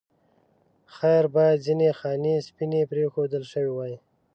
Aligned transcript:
خیر 0.95 1.25
باید 1.33 1.63
ځینې 1.65 1.87
خانې 1.99 2.35
سپینې 2.47 2.81
پرېښودل 2.91 3.43
شوې 3.51 3.71
وای. 3.73 3.93